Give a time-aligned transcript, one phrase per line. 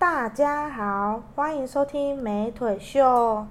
[0.00, 3.46] 大家好，欢迎收听美腿秀。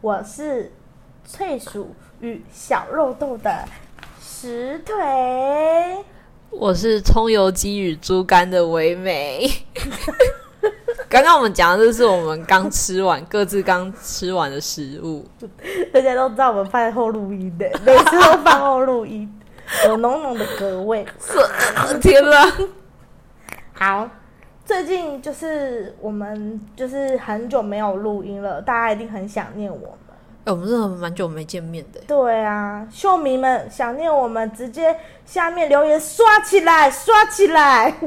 [0.00, 0.72] 我是
[1.22, 3.64] 翠鼠与小肉豆的
[4.20, 4.94] 石腿。
[6.50, 9.48] 我是葱油鸡与猪肝的唯美。
[11.08, 15.24] 刚刚我们讲的这是我们刚吃完，各自刚吃完的食物。
[15.92, 19.32] 大家都知道我们饭后录音的，每次都饭后录音，
[19.86, 21.06] 有浓浓的隔味。
[22.02, 22.52] 天哪！
[23.72, 24.10] 好，
[24.64, 29.96] 最近就是我们就是很久没有录音了，大家一定很想念我
[30.50, 32.00] 我们真的蛮久没见面的。
[32.06, 37.90] 对啊，秀迷们想念我们，直接下面留言刷起来，刷起来！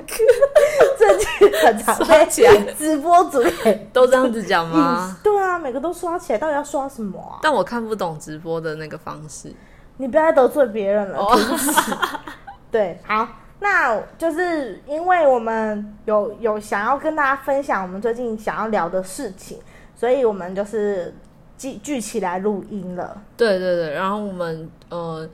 [0.97, 5.17] 最近很常被刷起来直播主给都这样子讲吗？
[5.23, 7.39] 对啊，每个都刷起来，到底要刷什么啊？
[7.41, 9.53] 但我看不懂直播的那个方式。
[9.97, 11.27] 你不要再得罪别人了。
[12.71, 13.27] 对，好，
[13.59, 19.59] 那就是因为我们有有想要跟大家分享我们最近想要聊的事情，
[19.95, 21.13] 所以我们就是
[21.61, 23.21] 聚聚起来录音了。
[23.37, 25.29] 对对对，然后我们呃，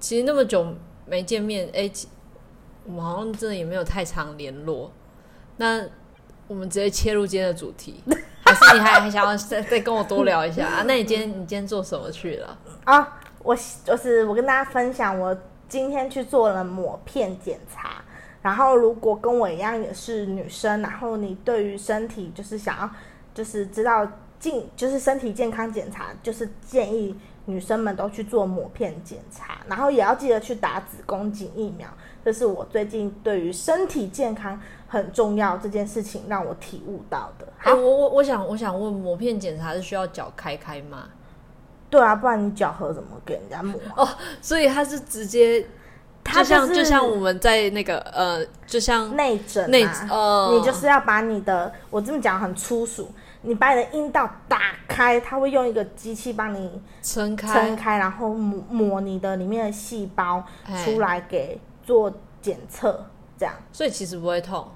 [0.00, 0.66] 其实那么久
[1.04, 2.08] 没见面，哎、其
[2.86, 4.90] 我们好像真的也没有太常联络。
[5.58, 5.84] 那
[6.48, 8.02] 我们直接切入今天的主题，
[8.42, 10.84] 还是你还还想要再再跟我多聊一下啊？
[10.86, 12.58] 那你今天你今天做什么去了？
[12.84, 15.36] 啊，我就是我跟大家分享，我
[15.68, 18.02] 今天去做了抹片检查。
[18.40, 22.88] 然后，如果跟我一样也是女生，然后你对于身体就是想要
[23.34, 24.06] 就是知道
[24.38, 31.88] 健就是身体健康检查，就是建议女生们都去做抹片检查，然后也要记得去打子宫颈疫苗。
[32.24, 37.46] 这是我最近对于身体健康很重要这件事情让我体悟到的。
[37.66, 41.04] 我我我想我想问，膜片检查是需要脚开开吗？
[41.88, 44.02] 对啊，不然你脚盒怎么给人家抹啊？
[44.02, 44.08] 哦，
[44.42, 45.64] 所以它是直接，
[46.24, 53.08] 它就像就像我们在那个呃，就像内诊、啊，内呃你就是要把你的，我这么讲很粗俗，
[53.46, 62.12] 你把你的阴道打开，它会用一个机器帮你撑开撑开，然后抹抹你的里面的细胞哎出来给做
[62.42, 63.06] 检测，
[63.38, 64.66] 这样所以其实不会痛。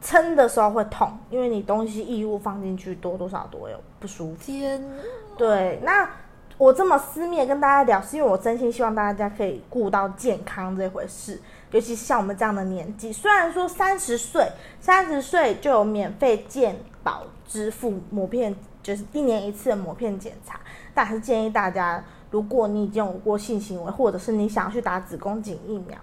[0.00, 4.36] 撑的时候会痛，因为你东西异物放进去多多少少都有不舒服。
[4.40, 4.82] 天，
[5.36, 6.08] 对，那
[6.56, 11.38] 我这么私密地跟大家聊，是因为我真心希望大家可以顾到健康这回事，
[11.70, 14.46] 尤其是像我们这样的年纪，虽然说三十岁，
[14.80, 20.60] 三十岁就有免费健保支付膜片，就是一年一次的膜片检查，
[20.94, 25.98] 但还是建议大家，如果你已经有过性行为，或者是你想要去打子宫颈疫苗，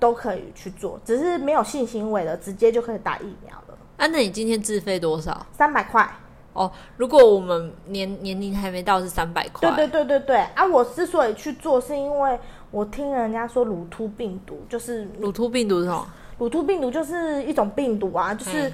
[0.00, 5.46] 都可以去做，只是没有性行为的，直接就可以打疫苗了，啊，那你今天自费多少？
[5.52, 6.10] 三百块。
[6.52, 10.66] 哦，如果我们年年龄还没到是三百块，对对对对对啊！
[10.66, 12.36] 我之所以去做，是因为
[12.72, 16.04] 我听人家说乳突病毒，就是乳突病毒是什么？
[16.38, 18.72] 乳突病毒就是一种病毒啊，就是、嗯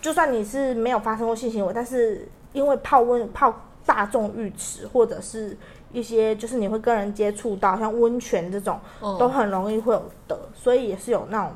[0.00, 5.56] 就算你是没有发生过性行为，但是因为泡温泡大众浴池或者是
[5.92, 9.18] 一些就是你会跟人接触到，像温泉这种，嗯。
[9.18, 11.52] 都很容易会有得，所以也是有那种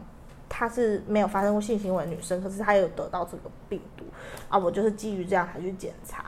[0.49, 4.05] 她是没有发生过性行为的女生，可是她有得到这个病毒。
[4.49, 6.25] 啊，我就是基于这样才去检查。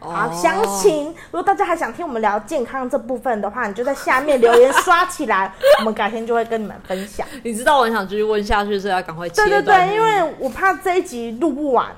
[0.00, 7.24] 好，哦详情如果大家还想听我们聊健康这部分的话，你就在下面留言刷起来，我们改天就会跟你们分享。
[7.44, 11.94] 你知道我很想继续问下去，所以要赶快切对对断对，因为我怕这一集录不完，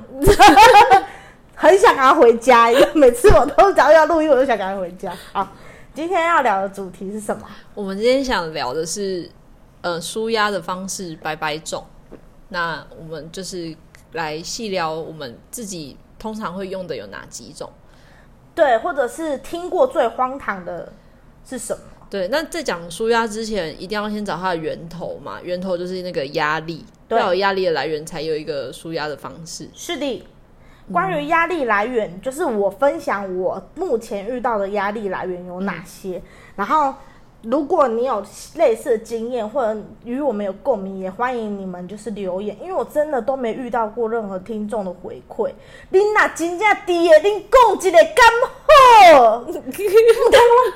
[1.56, 5.10] 很想赶快回家，因为每次我都只要要录音，我就想赶快回家。
[5.32, 5.49] 好，
[5.94, 7.47] 今天要聊的主题是什么？
[7.75, 9.31] 我们今天想聊的是
[9.81, 11.82] 呃舒压的方式百百种，
[12.50, 13.75] 那我们就是
[14.12, 17.72] 来细聊我们自己通常会用的有哪几种。
[18.55, 20.93] 对，或者是听过最荒唐的
[21.45, 21.82] 是什么？
[22.11, 25.41] 对，那在讲舒压之前，一定要先找它的源头嘛。
[25.43, 29.69] 源头就是那个压力，对要有压力的来源，才有一个舒压的方式。
[29.75, 30.26] 是的，
[30.93, 36.23] 关于压力来源，就是我分享我目前遇到的压力来源有哪些，
[36.56, 36.94] 然后。
[37.43, 38.23] 如果你有
[38.55, 45.50] 类似的经验，或者与我们有共鸣，也欢迎你们就是留言，因为我真的都没遇到过任何听众的回馈。
[45.91, 49.39] 恁若真正伫的，恁讲一个敢好？
[49.41, 49.67] 唔通我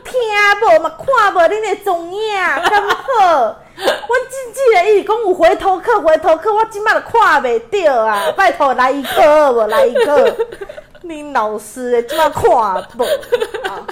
[0.05, 0.13] 听
[0.61, 3.57] 无嘛看无恁的踪影敢好？
[3.77, 8.33] 我真正的伊是讲有回头客，回头客，我即摆都看袂到啊！
[8.37, 9.67] 拜托来一个无？
[9.69, 10.37] 来一个，
[11.05, 13.05] 恁老师诶即摆看无
[13.69, 13.87] 啊？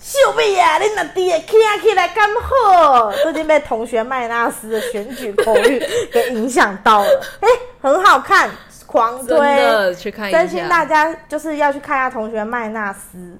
[0.00, 0.78] 秀救命啊！
[0.78, 7.08] 你那爹听起来刚好，最近被同学麦纳斯的选举口语给影响到了。
[7.40, 7.48] 哎、
[7.82, 8.50] 很好看，
[8.86, 10.86] 狂真推，去看一真心大。
[10.86, 13.38] 家就是要去看一下同学麦纳斯。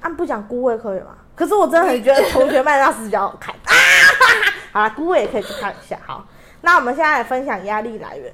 [0.00, 1.08] 啊，不讲孤味可以吗？
[1.34, 3.72] 可是我真的很觉得同学麦纳斯比较好看啊！
[4.72, 5.98] 好了，孤味也可以去看一下。
[6.06, 6.24] 好，
[6.62, 8.32] 那我们现在来分享压力来源。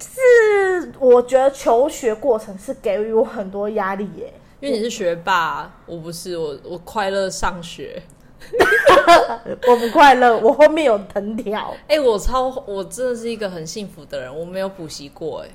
[0.00, 4.32] 是我觉得求学过程是给予我很多压力耶、
[4.62, 8.00] 因为你是学霸，我不是，我我快乐上学。
[9.68, 15.48] 我不快乐，我后面有藤条，哎、我超，我真的是一个很幸福的人，我没有补习过，哎，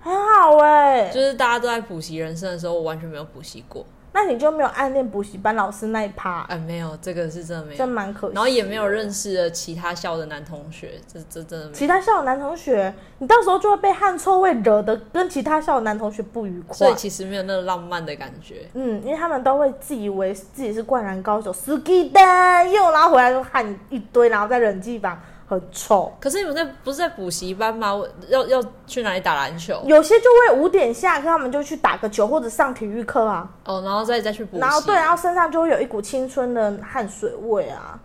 [0.00, 8.34] 很好哎、就是大家都在补习人生的时候，我完全没有补习过，那你就没有暗恋补习班老师那一趴，哎，没有，这个是真的没有真，蛮可惜。
[8.34, 11.76] 然后也没有认识了其他校的男同学，这这真的没有。
[11.76, 16.76] 其他校的男同学，你到时候就会被汗臭味惹得跟其他校的男同学不愉快。
[16.76, 18.68] 所以其实没有那个浪漫的感觉。
[18.74, 22.20] 嗯，因为他们都会自以为自己是灌篮高手，斯基的
[22.68, 25.16] 又然后回来就汗一堆，然后在冷气房
[25.50, 26.12] 很臭。
[26.20, 27.92] 可是你们在不是在补习班吗？
[27.92, 29.82] 我要要去哪里打篮球？
[29.84, 34.60] 有些就会五点下课，他们就去打个球或者上体育课啊，哦，然后再再去补习。
[34.60, 37.98] 然后对，然后身上就会有一股青春的汗水味啊，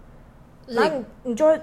[0.65, 1.61] 然后你你就会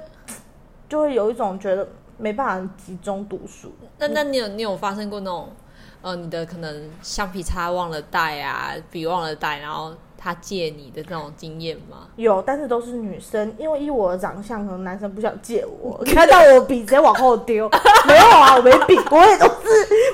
[0.89, 3.75] 就会有一种觉得没办法集中读书。
[3.99, 5.49] 那那你有你有发生过那种
[6.03, 12.09] 呃，你的可能橡皮擦忘了带啊，笔忘了带，然后他借你的这种经验吗？
[12.17, 17.71] 有，但是都是女生，因为以我的长相，可能男生不想借我， 看到我笔直接往后丢。
[18.07, 19.63] 没有啊，我没笔，我也都是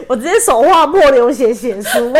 [0.06, 2.12] 我直接手画墨流血写书。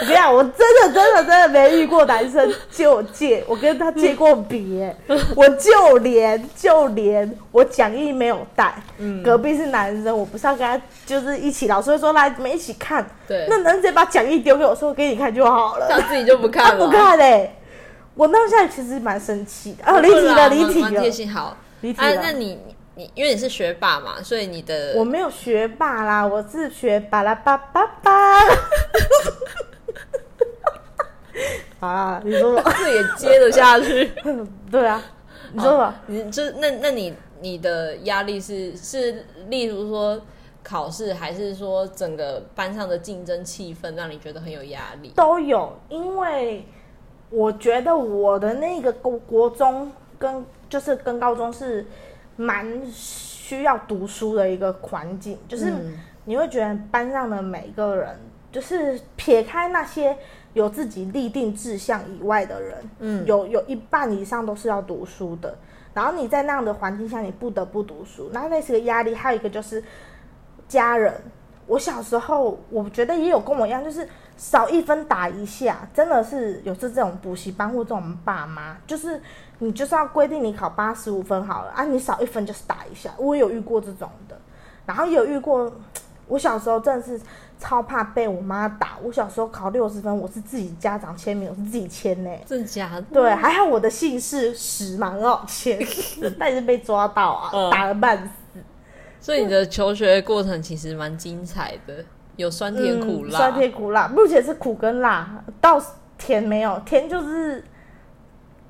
[0.00, 4.96] 我跟你讲，我真的真的真的没遇过男生借我借，我跟他借过笔耶、
[5.36, 15.86] 我就连就连我讲义没有带，嗯隔壁是男生，我不是要跟他就是一起，老师会说来你们一起看，对，那男生直接把讲义丢给我说给你看就好了。
[15.88, 17.54] 他自己就不看了， 不看嘞、
[18.14, 19.84] 我当下其实蛮生气的。
[19.84, 21.44] 啊，离题了，对啊离题了蛮蛮贴，心好。
[21.44, 22.20] 啊，离题了。
[22.22, 22.58] 那你
[22.94, 28.40] 你因为你是学霸嘛，所以你的我没有学霸啦，我是学巴拉巴巴巴。
[31.78, 32.72] 好 啦，你说吧。
[32.78, 34.10] 这也接得下去。
[34.70, 35.02] 对啊，
[35.52, 36.02] 你说吧。
[36.06, 40.20] 你就那那你你的压力是是，例如说
[40.62, 45.12] 考试，还是说整个班上的竞争气氛让你觉得很有压力？
[45.16, 46.66] 都有，因为
[47.30, 51.86] 我觉得我的那个国国中跟就是跟高中是
[52.36, 58.20] 蛮需要读书的一个环境，就是嗯你会觉得班上的每一个人，
[58.52, 60.16] 就是撇开那些
[60.52, 65.56] 有自己立定志向以外的人，嗯有有一半以上都是要读书的。
[65.92, 69.14] 然后你在那样的环境下，你不得不读书，那那是个压力。
[69.14, 69.82] 还有一个就是
[70.68, 71.12] 家人。
[71.66, 79.22] 我小时候，我觉得也有跟我一样，就是少一分打一下，真的是有是这种补习班或这种爸妈，就是
[79.60, 83.12] 你就是要规定你考八十五分好了啊，你少一分就是打一下。
[83.18, 84.36] 我有遇过这种的，
[84.84, 85.72] 然后也有遇过，
[86.30, 87.20] 我小时候真的是
[87.58, 88.96] 超怕被我妈打。
[89.02, 93.02] 我小时候考六十分，我是自己家长签名，我是自己签呢、真的假的？
[93.12, 95.78] 对，还好我的姓氏史蛮好签，
[96.38, 98.60] 但也是被抓到啊，嗯打了半死。
[99.20, 102.02] 所以你的求学过程其实蛮精彩的，
[102.36, 103.30] 有酸甜苦辣。
[103.30, 105.82] 嗯酸甜苦辣，目前是苦跟辣，到
[106.16, 107.62] 甜没有，甜就是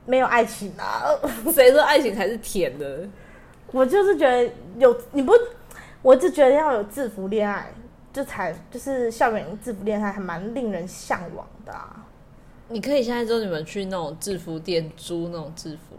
[0.07, 1.05] 没有爱情啊。
[1.55, 3.07] 谁说爱情才是甜的？
[3.73, 5.33] 我就是觉得有你不，
[6.03, 7.71] 我就觉得要有制服恋爱，
[8.13, 12.05] 就才就是校园制服恋爱还蛮令人向往的啊。
[12.69, 15.97] 你可以现在之后你们去那种制服店租那种制服，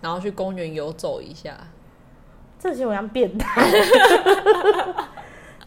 [0.00, 1.56] 然后去公园游走一下。
[2.58, 3.62] 这些我像变态。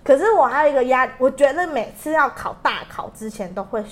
[0.04, 3.84] 可是我还有一个压，我觉得每次要考大考之前都会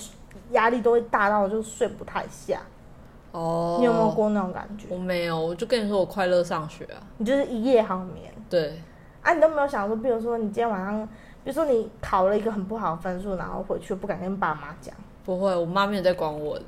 [0.52, 2.58] 压力都会大到就睡不太下。
[3.32, 4.10] 哦你有没有？
[4.12, 4.86] 过那种感觉？
[4.88, 6.96] 我没有，我就跟你说我快乐上学啊。
[7.18, 8.80] 你就是一夜好眠对，
[9.26, 11.04] 啊，你都没有想说，比如说你今天晚上，
[11.42, 16.64] 比如说你考了一个很不好的分数，然后回去不敢跟爸妈讲，不会，我妈没有在管我的。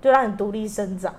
[0.00, 1.12] 就让你独立生长。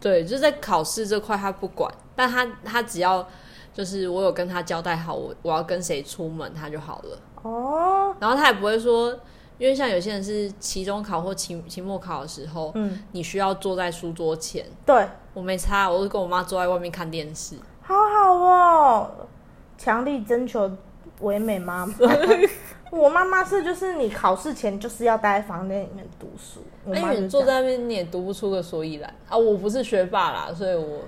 [0.00, 3.24] 对，就是在考试这块他不管，但他他只要
[3.72, 7.18] 就是我有跟他交代好我我要跟谁出门，他就好了。
[7.42, 9.16] 哦，然后他也不会说，
[9.58, 17.56] 因为像有些人是期中考或期期末考的时候，嗯，你需要坐在书桌前，对，我没差，我就跟我妈坐在外面看电视。
[17.82, 19.10] 好好哦，
[19.82, 20.70] 强力征求
[21.22, 21.94] 唯美妈妈。
[22.92, 29.36] 我妈妈是就是你考试前就是要待在房间里面读书，我那你坐在那边你也读不出个所以然啊！
[29.36, 31.00] 我不是学霸啦，所以我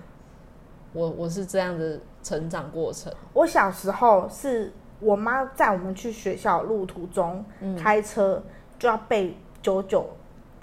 [0.93, 3.12] 我我是这样的成长过程。
[3.35, 7.45] 我小时候是我妈在我们去学校路途中、
[7.78, 8.43] 开车
[8.78, 10.09] 就要背九九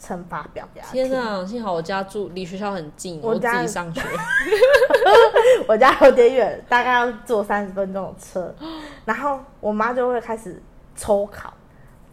[0.02, 0.92] 乘法表给他。
[0.92, 1.46] 天哪！
[1.46, 4.02] 幸好我家住离学校很近，我自己上学。
[5.68, 8.54] 我家有点远，大概要坐三十分钟的车，
[9.06, 10.62] 然后我妈就会开始
[10.96, 11.54] 抽考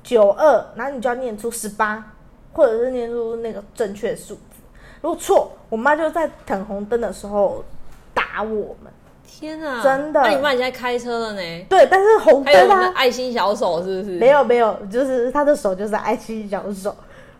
[0.02, 2.12] 九二，然后你就要念出十八，
[2.52, 4.60] 或者是念出那个正确数字。
[5.00, 7.64] 如果错，我妈就在等红灯的时候
[8.12, 8.92] 打我们。
[9.26, 9.82] 天哪！
[9.82, 11.40] 真的那你妈现在开车了呢？
[11.68, 14.18] 对，但是红灯啊，那爱心小手是不是？
[14.18, 16.94] 没有没有，就是她的手就是爱心小手，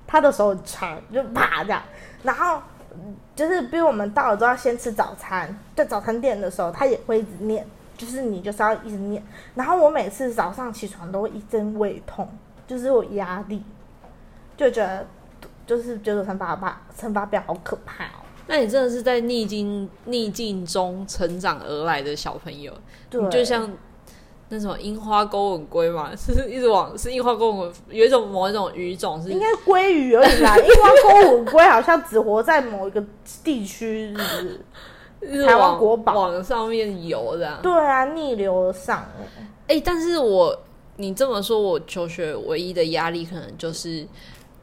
[0.08, 1.80] 她的手很长，就啪这样。
[2.24, 2.60] 然后
[2.94, 7.64] 嗯就是比如我们到了之后要先吃早餐，在早餐店的时候，他也会一直念，
[7.96, 9.22] 就是你就是要一直念。
[9.54, 12.28] 然后我每次早上起床都会一阵胃痛，
[12.66, 13.62] 就是有压力，
[14.56, 15.06] 就觉得
[15.64, 18.26] 就是觉得乘法表乘法表好可怕哦。
[18.48, 22.72] 那你真的是在逆境逆境中成长而来的小朋友，
[23.10, 23.70] 对，你就像
[24.50, 33.04] 那什么樱花钩吻龟嘛， 是一直往是樱花钩吻，有一种某一种鱼种是应该鲑鱼而已啦， 樱花钩吻龟好像只活在某一个
[33.44, 34.60] 地区，是不是？
[35.44, 37.58] 台湾往国宝往上面游的、啊。
[37.60, 39.04] 对啊，逆流而上。
[39.66, 40.56] 哎、但是我
[40.96, 44.06] 你这么说，我求学唯一的压力可能就是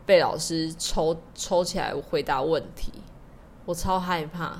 [0.05, 2.91] 被老师抽抽起来回答问题，
[3.65, 4.53] 我超害怕。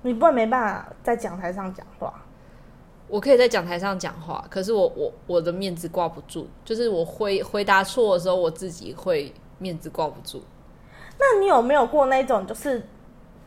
[0.00, 2.12] 你不然没办法在讲台上讲话。
[3.08, 10.42] 我可以在讲台上讲话，可是我我我的面子挂不住，就是我回回答错的时候，我自己会面子挂不住。
[11.18, 12.86] 那你有没有过那种就是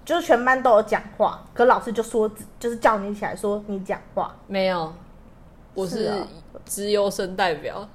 [0.04, 4.36] 就是全班都有讲话，可老师就说就是叫你起来说你讲话？
[4.48, 4.92] 没有，
[5.74, 6.12] 我是
[6.66, 7.88] 资优生代表，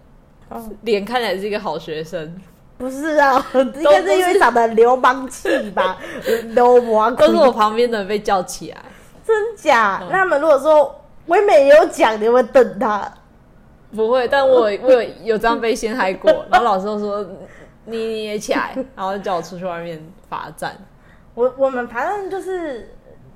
[0.49, 2.41] 哦，脸看起来是一个好学生，
[2.79, 5.99] 不是啊， 应该是因为长得流氓气吧，
[6.55, 8.83] 流氓都是我旁边的人被叫起来。
[9.27, 9.99] 真假？
[10.03, 10.95] 嗯那他们如果说
[11.27, 13.13] 唯美也有讲，你会等他？
[13.95, 17.25] 不会，但我我有有这样被陷害过， 然后老师都说
[17.85, 20.77] 你你也起来，然后叫我出去外面罚站。
[21.35, 22.91] 我我们反正就是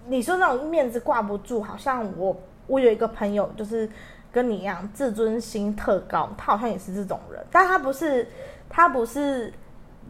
[0.08, 3.88] 你说那种面子挂不住，好像我我有一个朋友就是
[4.32, 8.26] 跟你一样自尊心特高，他好像也是这种人，但他不是
[8.68, 9.52] 他不是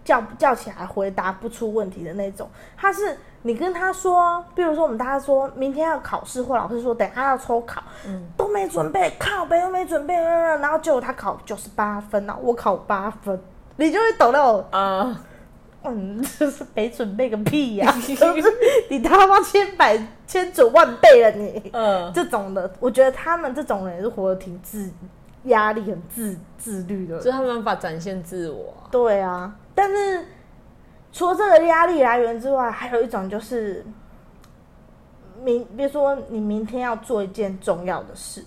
[0.05, 8.27] 叫叫起来回答不出问题的那种，他是你跟他说，比如说我们大家说明天要考试，或老师说等下要抽考，嗯。
[8.37, 13.41] 都没准备，靠背都没准备，然后结果他考九十八分啊，我考八分，
[13.77, 15.23] 你就会懂那种啊、
[15.85, 18.53] 嗯，就是没准备个屁呀、 就是？
[18.91, 24.91] 你他妈千百千准万倍了你，嗯，这种的，我觉得他们这种人也是活得挺自
[25.45, 27.19] 压力很自自律的。
[27.21, 27.31] 就。
[27.31, 30.25] 他们无法展现自我啊、对啊，但是
[31.13, 33.85] 除了这个压力来源之外，还有一种就是
[35.43, 38.45] 明，比如说你明天要做一件重要的事，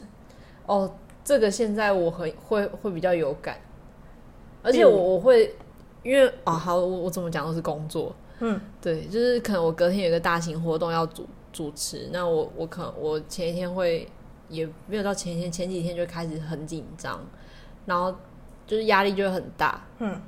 [0.65, 0.89] 哦，
[1.23, 3.57] 这个现在我很会会比较有感，
[4.61, 5.55] 而且嗯我我会
[6.03, 14.07] 因为啊、好，我我怎么讲都是工作，嗯，对，就是可能我隔天有一个大型活动要主主持，那我我可能我前一天会
[14.49, 17.19] 也没有到前一天，前几天就开始很紧张，
[17.85, 18.13] 然后
[18.67, 20.21] 就是压力就会很大，嗯，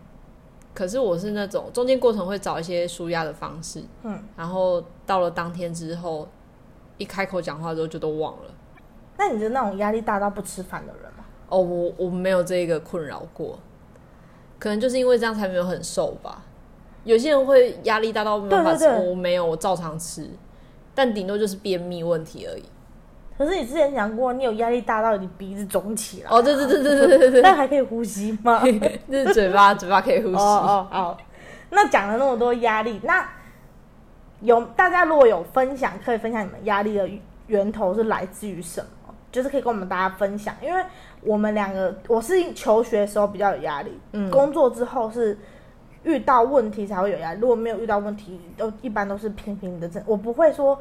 [0.75, 6.27] 可是我是那种中间过程会找一些舒压的方式，嗯，然后到了当天之后，
[6.97, 8.53] 一开口讲话之后就都忘了。
[9.17, 11.23] 那你是那种压力大到不吃饭的人吗？
[11.47, 13.57] 哦，我我没有这个困扰过，
[14.59, 16.43] 可能就是因为这样才没有很瘦吧。
[17.05, 20.29] 有些人会压力大到没办法吃，对对对我没有，我照常吃，
[20.93, 22.65] 但顶多就是便秘问题而已。
[23.37, 28.63] 可是你之前讲过，你有压力大到你鼻子肿起来，哦，对对对对对对对但还可以呼吸吗？
[29.11, 30.35] 就是嘴巴嘴巴可以呼吸。
[30.35, 31.17] 哦哦哦，
[31.69, 33.27] 那讲了那么多压力，那
[34.41, 37.09] 有大家如果有分享，可以分享你们压力的
[37.47, 39.13] 源头是来自于什么？
[39.31, 40.81] 就是可以跟我们大家分享，因为
[41.21, 45.37] 我们两个，我是求学的时候比较有压力，嗯工作之后是
[46.03, 50.01] 遇到问题才会有压力，如果没有遇到问题，都一般都是平平的正。
[50.05, 50.79] 我不会说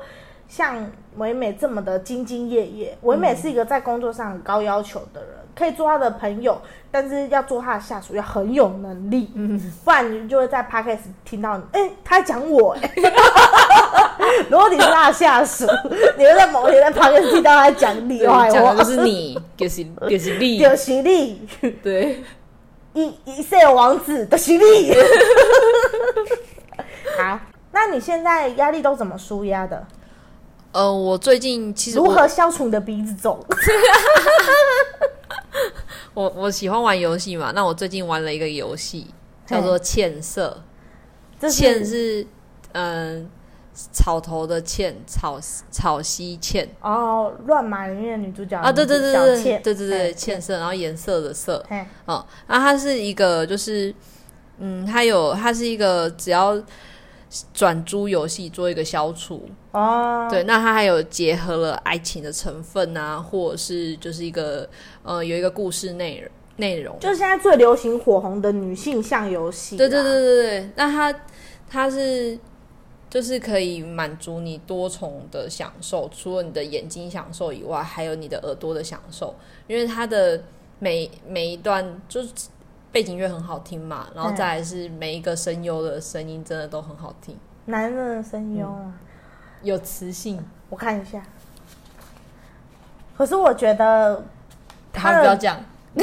[0.56, 6.56] 像唯美这么的兢兢业业，唯美是一个在工作上很高要求的人，可以做他的朋友，
[6.92, 12.92] 但是要做他的下属要很有能力，嗯，不然你就会在 podcast 听到你，哎、他在讲我、哎，
[14.48, 15.66] 如果你是他的下属，
[16.16, 21.48] 你会在某一天在 podcast 听到他在讲你对，坏话，讲的就是你，就是就是你，有实力，
[21.82, 22.22] 对，
[22.94, 24.94] 一一世王子的实力。
[27.18, 27.40] 好，
[27.72, 29.84] 那你现在压力都怎么舒压的？
[30.74, 33.38] 呃，我最近其实如何消除你的鼻子肿？
[36.12, 39.06] 我我喜欢玩游戏嘛，那我最近玩了一个游戏
[39.46, 40.62] 叫做嵌色，
[41.40, 42.26] 这茜是
[42.72, 43.30] 嗯、
[43.92, 45.38] 草头的嵌，草
[45.70, 53.94] 草溪嵌哦，乱马里面的女主角啊，对对对对对对对对，嘿茜色，然后颜色的色，嘿，哦，那它是一个就是
[54.58, 56.60] 嗯，它有它是一个只要
[57.52, 64.68] 转租游戏做一个消除，哦，对，那它还有结合了爱情的成分啊，或者是就是一个
[65.02, 66.30] 呃有一个故事内容。
[66.56, 69.76] 内容，就是现在最流行火红的女性向游戏。
[69.76, 71.20] 对对对，对对，那它
[71.68, 72.38] 它是
[73.10, 79.34] 就是可以满足你多重的享受，除了你的眼睛享受以外，还有你的耳朵的享受，
[79.66, 80.44] 因为它的
[80.78, 82.28] 每每一段就是
[82.94, 84.36] 背景乐很好听嘛，然后嗯。
[84.36, 88.92] 再来是每一个声优的声音真的都很好听，男人的声优啊，
[89.62, 90.40] 有磁性。
[90.70, 91.20] 我看一下。
[93.16, 94.24] 可是我觉得，
[94.92, 95.60] 他的不要讲，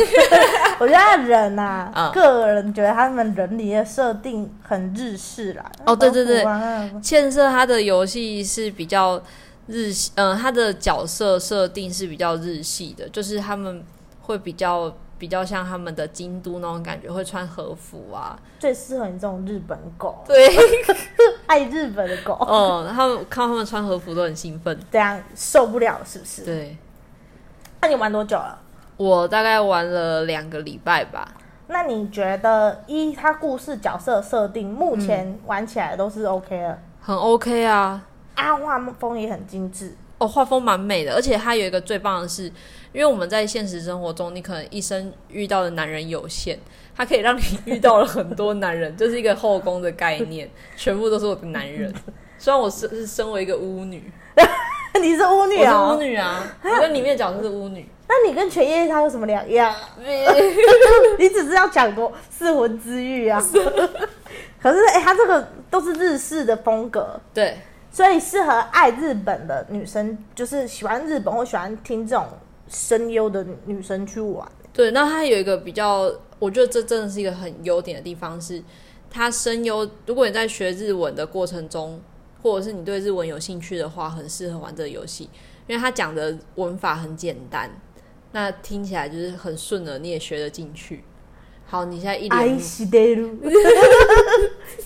[0.80, 2.12] 我觉得他人呐、嗯。
[2.12, 5.72] 个人觉得他们人里的设定很日式啦。
[5.86, 6.44] 哦对对对。
[6.44, 9.22] 包括那个建设它的游戏是比较
[9.68, 13.82] 日系，嗯、他的角色设定是比较日系的，就是他们
[14.24, 20.50] 会比较比较像他们的京都那种感觉，会穿和服啊，最适合你这种日本狗， 对，
[21.46, 26.44] 爱日本的狗，嗯，他们看他们穿和服都很兴奋，这样受不了是不是？
[26.44, 26.76] 对。
[27.82, 28.58] 那你玩多久了？
[28.98, 31.32] 我大概玩了两个礼拜吧，
[31.68, 42.52] 那你觉得一他故事角色设定，目前玩起来都是 OK 的，很 OK 啊，啊，画风也很精致，哦，画风蛮美的，而且它有一个最棒的是，
[42.94, 46.58] 因为我们在现实生活中，你可能一生遇到的男人有限，
[46.96, 51.94] 他可以让你 遇到了很多男人，就是一个后宫的概念，全部都是我的男人。
[52.38, 54.12] 虽然我是是身为一个巫女，
[55.00, 57.88] 你是巫女我是啊、巫女 啊，我跟里面的角色是巫女。
[58.08, 59.74] 那你跟犬夜叉有什么两样？
[61.18, 63.42] 你只是要讲过四魂之玉啊。
[64.62, 67.58] 可是，哎、他这个都是日式的风格，对，
[67.90, 72.28] 所以适合爱日本的女生，就是喜欢日本或喜欢听这种
[72.72, 74.50] 声优的女生去玩。
[74.74, 78.64] 对，那它有一个比较，我觉得这真的是一个很优点的地方是，
[79.10, 82.00] 它声优，如果你在学日文的过程中，
[82.42, 85.30] 或者是你对日文有兴趣的话，很适合玩这个游戏，
[85.68, 87.70] 因为它讲的文法很简单，
[88.32, 91.04] 那听起来就是很顺的，你也学得进去。
[91.68, 93.38] 好，你现在一爱脸惜的路，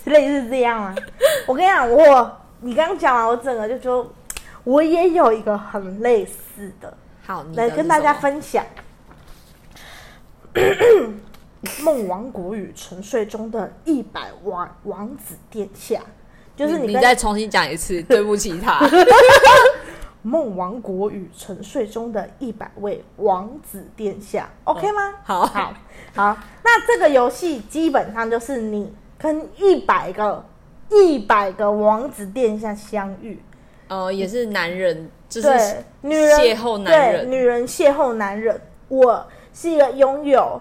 [0.04, 0.94] 类似这样啊。
[1.46, 4.08] 我跟你讲，我你刚刚讲完，我整个就觉得，
[4.64, 8.64] 我也有一个很类似的，好，你来跟大家分享。
[11.82, 16.00] 梦王国与沉睡中的一百王王子殿下，
[16.54, 18.80] 就是你你再重新讲一次， 对不起他。
[20.22, 25.14] 梦王国与沉睡中的一百位王子殿下，OK 吗？
[25.24, 25.74] 好好，
[26.14, 26.36] 好。
[26.62, 30.44] 那这个游戏基本上就是你跟一百个
[30.90, 33.40] 一百个王子殿下相遇，
[33.88, 38.60] 呃，也是男人，就是对，女人邂逅男对，人，女人邂逅男人。
[38.88, 40.60] 我是一个拥有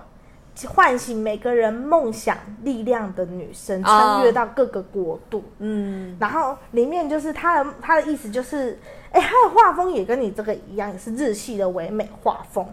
[0.68, 5.44] 唤醒每个人梦想力量的女生，哦穿越到各个国度。
[5.60, 8.80] 嗯，然后里面就是他的他的意思就是，
[9.12, 12.66] 哎，他的画风也跟你这个一样，也是日系的唯美画风。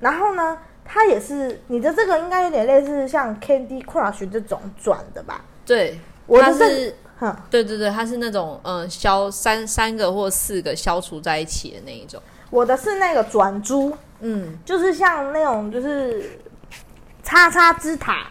[0.00, 5.40] 然后呢，它也是你的这个应该有点类似像 Candy Crush 这种转的吧？
[5.64, 16.38] 对，我是，哼，对对对，它是那种嗯消三三个或四个消除在一起的那一种，我的是那个转珠，嗯，就是像那种就是
[17.22, 18.26] 叉叉之塔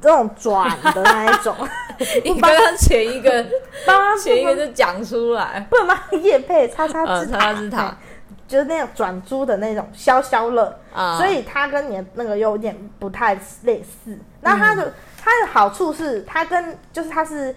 [0.00, 1.56] 这种转的那一种，
[2.24, 3.44] 你刚刚前一个
[3.86, 7.96] 刚刚前一个就讲出来，不能帮叶配叉叉呃，之塔，叉叉之塔。
[8.48, 10.72] 就是那种转珠的那种消消乐。
[10.94, 14.16] 啊，所以它跟你的那个有点不太类似。
[14.40, 14.76] 那它嗯。
[14.76, 17.52] 的、它的好处是，它跟就是它是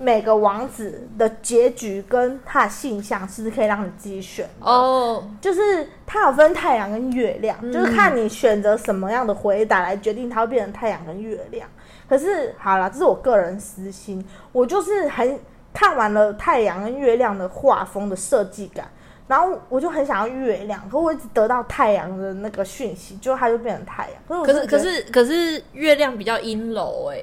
[0.00, 4.66] 每个王子的结局跟他的性向是可以让你自己选的。
[4.66, 11.68] 哦，就是它有分太阳跟月亮，嗯就是看你选择什么样的回答来决定它会变成太阳跟月亮。
[12.08, 15.38] 可是好了，这是我个人私心，我就是很
[15.74, 18.88] 看完了太阳跟月亮的画风的设计感，
[19.26, 24.44] 然后我就很想要月亮，可我一直得到太阳的那个讯息，就它就变成太阳。
[24.44, 27.22] 可是可是可是月亮比较阴柔哎，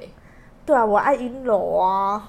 [0.64, 2.22] 对啊，我爱阴柔啊，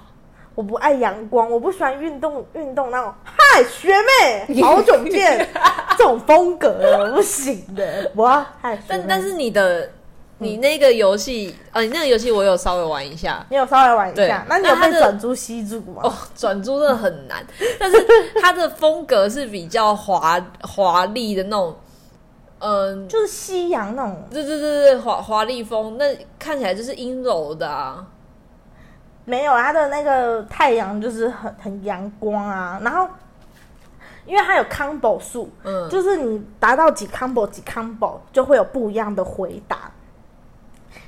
[0.58, 3.14] 我不爱阳光，我不喜欢运动运动那种。
[3.24, 5.48] 嗨，学妹，好久不见，
[5.96, 8.82] 这种风格的不行的，我要嗨。
[8.88, 9.88] 但但是你的
[10.40, 16.02] 你那个游戏，呃，你那个游戏我有稍微玩一下，你有稍微玩一下，那你有被转珠吸住吗？
[16.06, 17.46] 哦，转租真的很难，
[17.80, 18.04] 但是
[18.42, 21.76] 它的风格是比较华华丽的那种，
[22.58, 28.04] 嗯、就是西洋那种，对对对对，华华丽风，那看起来就是阴柔的啊。
[29.28, 33.06] 没有它的那个太阳就是很很阳光啊，然后
[34.26, 39.92] 因为它有 combo 数，嗯，就是你达到几 combo 几 combo 就会有不一样的回答。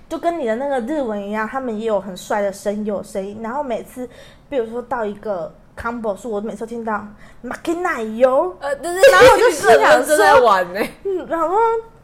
[0.10, 3.40] 就跟你的那个日文一样，他们也有很帅的声优声音。
[3.42, 4.10] 然后每次，
[4.50, 6.94] 比如说到一个 combo 数，我每次听到
[7.42, 11.56] m a k i n a 油，呃，然后我就心想说玩呢、嗯，然后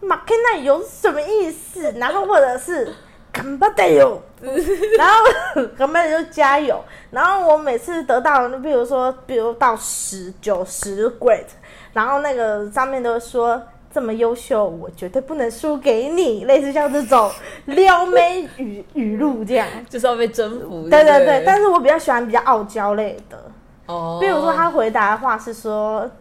[0.01, 1.91] m a k i n a 油是什么意思？
[1.93, 2.93] 然后或者是
[3.43, 4.21] b a d 油，
[4.97, 6.79] 然后干巴得就加油。
[7.11, 11.45] 然后我每次得到，比如说，比如到十九十 great，
[11.93, 13.61] 然后那个上面都说。
[13.93, 16.43] 这么优秀，我绝对不能输给你。
[16.43, 17.31] 类似像这种
[17.63, 20.89] 撩妹语语录这样，就是要被征服。
[20.89, 21.43] 对对对对。
[21.45, 23.37] 但是我比较喜欢比较傲娇类的，
[23.85, 26.11] 哦，比如说他回答的话是说：“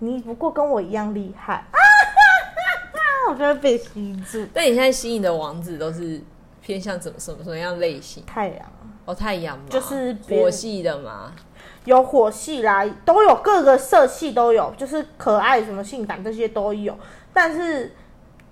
[0.00, 1.80] 你不过跟我一样厉害。”啊，
[3.30, 4.46] 我就会被吸住。
[4.54, 6.20] 那你现在吸引的王子都是
[6.60, 8.24] 偏向怎么什么什么样类型？
[8.26, 8.72] 太阳
[9.04, 11.32] 哦，太阳嘛，就是别火系的嘛。
[11.84, 16.96] 有火系啦，都有各个色系都有，就是可爱什么性感这些都有。
[17.32, 17.92] 但是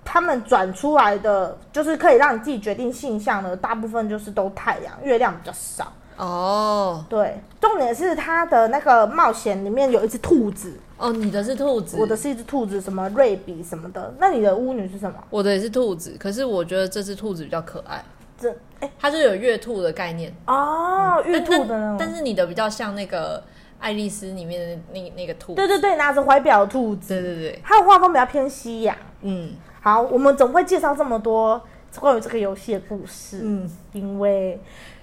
[0.03, 5.93] 他们转出来的，就是可以让你自己决定性向的，大部分就是都太阳，月亮比较少。
[6.21, 14.13] 哦对，重点是它的那个冒险里面有一只兔子，哦，你的是兔子，我的是一只兔子，什么瑞比什么的。
[14.19, 15.17] 那你的巫女是什么？
[15.31, 18.03] 我的也是兔子，可是我觉得这只兔子比较可爱，
[18.37, 20.31] 这哎、它就有月兔的概念。
[20.45, 21.97] 哦，玉但兔的那种。
[21.99, 23.43] 但是你的比较像那个
[23.79, 25.55] 爱丽丝里面的那那个兔。
[25.55, 28.95] 对对对，拿着怀表的兔子，对对对，它的画风比较偏西洋。
[29.21, 31.59] 嗯好，我们总会介绍这么多
[31.99, 34.61] 关于这个游戏的故事，嗯，因为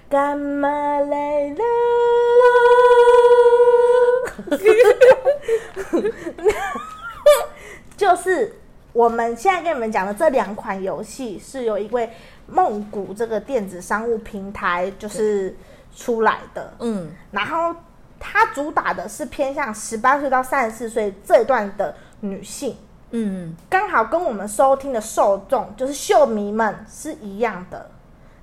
[0.09, 1.63] 干嘛来了？
[7.95, 8.55] 就是
[8.91, 12.09] 我们现在跟你们讲的这两款游戏，是由一位
[12.47, 15.55] 梦谷这个电子商务平台就是
[15.95, 17.75] 出来的，嗯然后
[18.19, 22.75] 它主打的是偏向十八岁到三十四岁这一段的女性。
[23.11, 27.89] 嗯，刚好跟我们收听的受众就是秀迷们是一样的，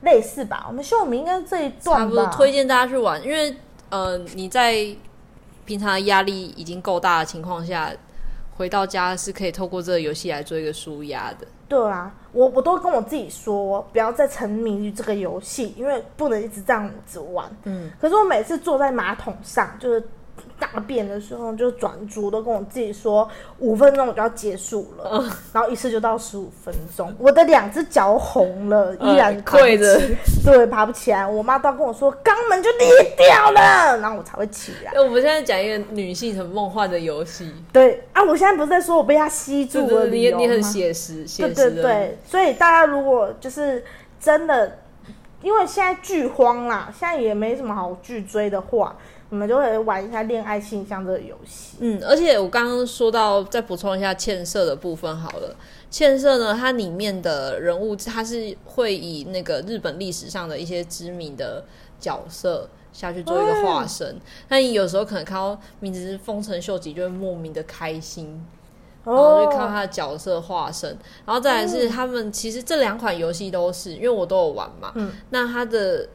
[0.03, 0.65] 类似吧？
[0.69, 2.05] 我们秀迷应该是这一段吧？
[2.05, 3.57] 差不多推荐大家去玩，因为
[3.91, 4.87] 呃你在
[5.65, 7.93] 平常的压力已经够大的情况下，
[8.57, 11.47] 回到家是可以透过这个游戏来做一个舒压的。
[11.69, 17.45] 对啊，我我都跟我自己说，不要再沉迷于这个游戏，因为不能一直这样子玩。
[17.65, 20.01] 嗯，可是我每次坐在马桶上，就是
[20.59, 25.31] 大便的时候，就转足都跟我自己说，五分钟我就要结束了，嗯。
[25.53, 29.99] 然后一次就到十五分钟，我的两只脚红了，依然跪着。
[30.01, 31.27] 起，对，爬不起来。
[31.27, 34.93] 我妈都要跟我说，肛门就裂掉了，然后我才会起来。
[34.95, 41.83] 那我们现在讲一个女性很梦幻的游戏，对啊，我现在不是在说我被他吸住了你你很吗写实，写对实的。
[41.83, 43.85] 对对，所以大家如果就是
[44.19, 44.79] 真的，
[45.43, 48.97] 因为现在剧荒啦，现在也没什么好剧追的话，
[49.31, 51.77] 你们就会玩一下恋爱信箱这个游戏。
[51.81, 55.57] 嗯，而且我刚刚说到，再补充一下欠色的部分好了。
[55.91, 61.65] 欠色呢，它里面的人物，它是会以那个日本历史上的一些知名的
[61.99, 64.17] 角色下去做一个化身。
[64.49, 68.45] 那你有时候可能看到名字是丰臣秀吉，就会莫名的开心，
[69.05, 70.91] 然后就看到他的角色化身。
[71.25, 74.93] 然后再来是他们，其实这两款游戏都是，因为我都有玩嘛。
[74.97, 76.09] 嗯，那它的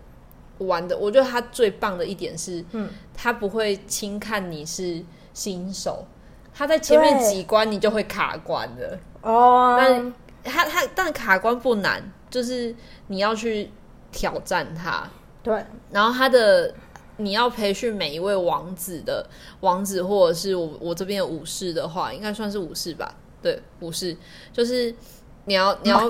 [0.61, 6.05] 玩的，我觉得他最棒的一点是，嗯，他不会轻看你是新手，
[6.53, 8.97] 他在前面对几关你就会卡关的。
[9.21, 12.75] 哦，但他他但卡关不难，就是
[13.07, 13.69] 你要去
[14.11, 15.09] 挑战他，
[15.43, 16.73] 对，然后他的。
[17.17, 19.23] 你要培训每一位王子的
[19.59, 23.13] 王子，或者是我我这边武士的话，应该算是武士吧？
[23.43, 24.17] 对，武士
[24.51, 24.91] 就是
[25.45, 26.09] 你要你要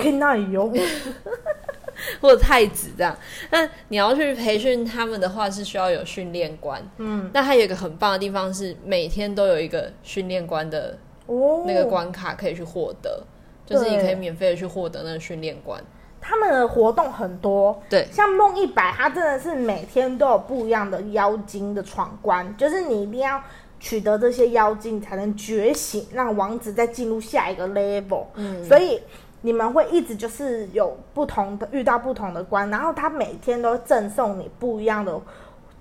[2.20, 3.16] 或者太子这样。
[3.50, 6.82] 那你要去培训他们的话，是需要有训练官。
[6.98, 13.22] 嗯，那它有一个很棒的地方是，每天都有一个训练官的哦，那个关卡可以去获得，
[13.66, 15.82] 就是你可以免费的去获得那个训练官。
[16.24, 23.42] 他们的活动很多，对像梦一百，它真的是每天都有不一样的妖精的闯关，就是你一定要
[23.80, 28.26] 取得这些妖精，才能觉醒，让王子再进入下一个 level。
[28.36, 29.00] 嗯，所以
[29.42, 35.20] 你们会一直就是有不同的遇到不同的关，然后他每天都赠送你不一样的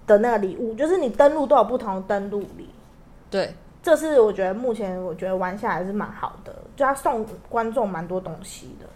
[0.05, 2.69] 的那个礼物，就是你登录都有不同的登录礼。
[3.29, 8.87] 对，这是我觉得目前我觉得玩下来是蛮好的，就他送观众蛮多东西的。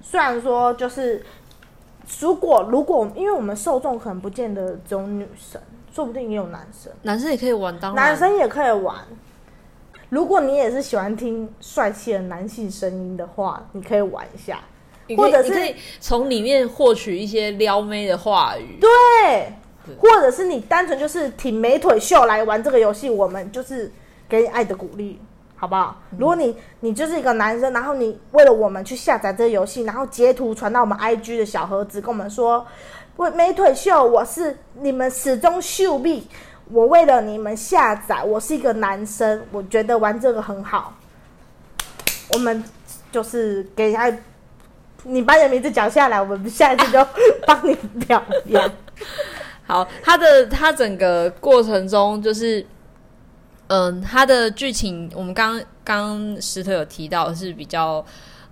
[0.00, 1.24] 虽然说就是
[2.20, 5.60] 如果如果因为我们受众可能不见得只有女生，
[5.92, 8.96] 说不定也有男生，男生也可以玩，当然男生也可以玩。
[10.12, 14.60] 如果你也是喜欢听帅气的男性声音的话，你可以玩一下。
[15.16, 18.78] 或者是从里面获取一些撩妹的话语。
[18.78, 19.50] 对，
[19.96, 23.90] 或者是你单纯就是挺美腿秀来玩这个游戏，我们就是
[24.28, 25.18] 给你爱的鼓励，
[25.56, 26.02] 好不好？
[26.18, 32.66] 如果你你就是一个男生，然后你为了我们去下载这个游戏，然后截图传到我们 IG 的小盒子，跟我们说，
[33.16, 36.28] 我美腿秀，我是你们始终秀币，
[36.72, 40.96] 我为了你们下载，我是一个男生，我觉得玩这个很好，
[42.32, 42.64] 我们
[43.10, 44.10] 就是给他，
[45.02, 47.06] 你把你的名字讲下来，我们下一次就
[47.46, 47.74] 帮你
[48.06, 48.72] 表演。
[49.66, 52.64] 好，它的它整个过程中就是，
[53.66, 58.02] 嗯，它的剧情我们刚刚石头有提到是比较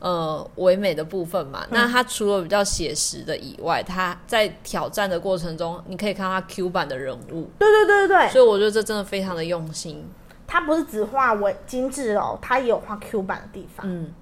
[0.01, 1.65] 呃唯美的部分嘛。
[1.71, 10.05] 那它除了比较写实的以外，它在挑战的过程中，你可以看到它 Q 版的人物，对对对对对，所以我觉得这真的非常的用心。
[10.47, 13.87] 他不是只画为精致哦，他也有画 Q 版的地方。
[13.89, 14.13] 嗯，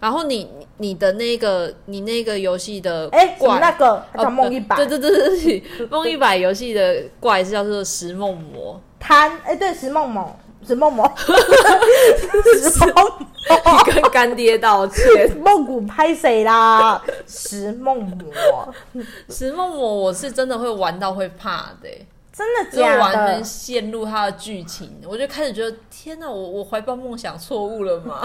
[0.00, 8.80] 然后你你的那个你那个游戏的哎、怪那个叫哦梦一百，对对对对对， 梦一百游戏的怪是叫做石梦魔。
[8.98, 10.28] 贪哎、对，石梦梦，
[10.66, 15.36] 石梦 梦，石梦你跟干爹道歉。
[15.38, 17.00] 梦谷拍谁啦？
[17.26, 18.74] 石梦魔，
[19.30, 23.44] 石梦魔我是真的会玩到会怕的欸、真的就是假完全？
[23.44, 28.20] 陷入他的剧情，我就开始觉得天哪，我我怀抱梦想错误了吗？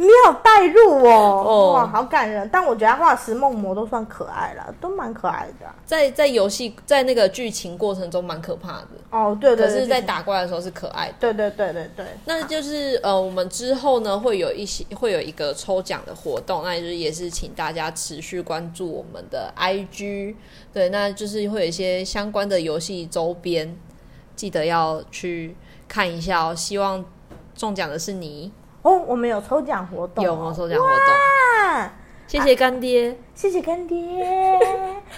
[0.00, 2.48] 你好代入哦，哦哇，好感人。
[2.52, 11.14] 但我觉得他画石梦魔都算可爱了，都蛮可爱的啊、在在游戏在那个剧情过程中蛮可怕的，哦，对对对，可是，在打怪的时候是可爱的。
[11.18, 20.36] 对对对对对，那就是呃，我们之后呢会有一些会有一个抽奖的活动，那也就是也是请大家持续关注我们的 IG，
[20.78, 23.76] 对，那就是会有一些相关的游戏周边，
[24.36, 25.56] 记得要去
[25.88, 26.54] 看一下哦。
[26.54, 27.04] 希望
[27.52, 31.90] 中奖的是你，哦，我们有抽奖活动、有抽奖活动？
[32.28, 32.30] 啊？
[32.30, 33.16] 谢谢干爹。
[33.34, 34.24] 谢谢干爹。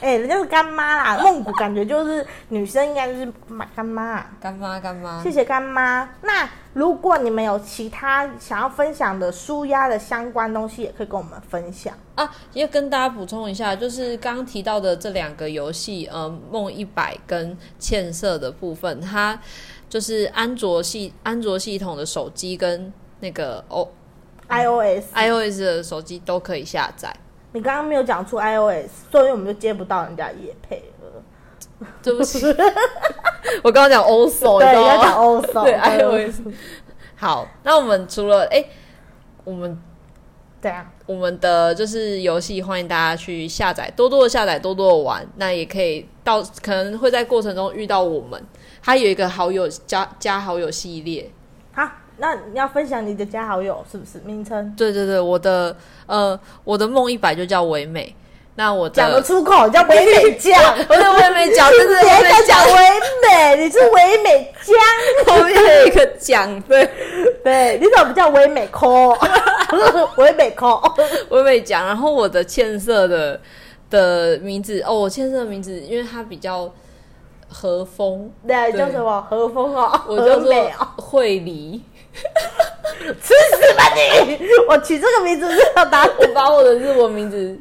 [0.01, 4.25] 哎、人家是干妈啦， 梦谷感觉就是女生应该就是妈干妈。
[4.41, 6.09] 干妈干妈谢，谢干妈。
[6.23, 11.93] 那如果你们有其他想要分享的舒压的相关东西，也可以跟我们分享。
[12.15, 19.39] 啊，也跟大家补充一下，就是刚刚提到的这两个游戏，呃，梦一百跟欠色的部分，它
[19.89, 23.89] 就是安卓系安卓系统的手机跟那个 O
[24.51, 27.15] iOS，、iOS 的手机都可以下载。
[27.53, 31.23] 你刚刚没有讲出 iOS，所以我们就接不到人家夜配了。
[32.03, 32.45] 对不起，
[33.65, 36.41] 我刚刚讲 OSO，对，要讲 also，对 iOS。
[37.17, 38.65] 好，那我们除了哎、
[39.45, 39.81] 我们
[40.61, 45.27] 对啊，我们的就是游戏，欢迎大家去下载，多多的下载，多多的玩。
[45.37, 48.43] 那也可以到可能会在过程中遇到我们。
[48.83, 51.31] 它有一个好友加加好友系列，
[51.73, 51.87] 好，
[52.21, 54.73] 那你要分享你的加好友是不是名称？
[54.77, 55.75] 对对对，我的
[56.07, 58.15] 呃我的梦一百就叫唯美。
[58.57, 62.73] 那我讲得出口叫唯美酱， 我的唯美奖，对对你还对，讲唯
[63.23, 63.65] 美？
[63.65, 64.77] 你是唯美酱，
[65.35, 66.87] 后面有一个奖，对，
[67.43, 69.17] 对，你怎么不叫唯美抠？
[70.19, 70.83] 唯美抠，
[71.31, 71.87] 唯美奖。
[71.87, 73.41] 然后我的欠色的
[73.89, 76.71] 的名字哦，我欠色的名字，因为它比较
[77.49, 80.53] 和风，对，对叫什么和风哦，我叫做。
[80.97, 81.81] 惠梨。
[83.23, 84.39] 吃死吧你！
[84.69, 87.59] 我取这个名字是要打我把我的日文名字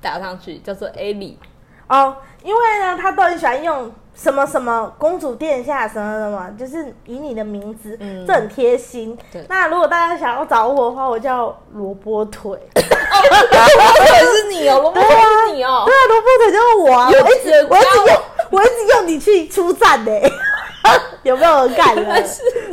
[0.00, 1.38] 打上去，叫做 A 里。
[1.88, 9.16] 哦，因为呢，他都很喜欢用什么什么公主殿下什么什么，就是以你的名字，嗯这很贴心。
[9.48, 12.58] 那如果大家想要找我的话，我叫萝卜腿。
[12.74, 12.82] 也
[14.24, 15.94] 是你哦，萝卜对啊是你哦对。
[15.94, 17.08] 啊，萝卜腿就是我啊！
[17.10, 20.10] 我一直我一直用我一直用你去出战呢、
[21.22, 22.02] 有没有人干的？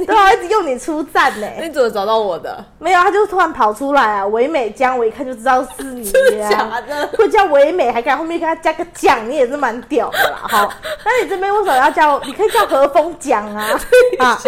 [0.06, 2.64] 对啊，我一直用你出战呢、你怎么找到我的？
[2.80, 4.28] 没有，他就突然跑出来啊！
[4.28, 6.08] 唯美江，我一看就知道是你
[6.42, 7.08] 啊、假的？
[7.18, 10.38] 会叫唯美，还敢后面给他加个酱，你也是蛮屌的啦。
[10.44, 10.72] 好，
[11.04, 12.20] 那你这边为什么要叫？
[12.26, 13.80] 你可以叫和风奖啊
[14.20, 14.40] 啊！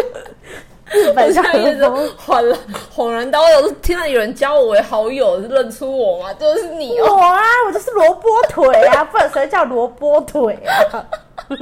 [0.91, 2.10] 日本叫我现在也是和风。
[2.17, 2.60] 恍然
[2.95, 6.34] 恍然大悟，我听到有人加我为好友，认出我吗？
[6.34, 7.15] 就是你哦。
[7.15, 11.06] 我啊，我就是萝卜腿啊，不然谁叫萝卜腿啊？